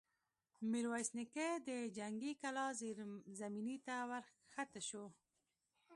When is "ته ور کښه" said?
3.85-4.81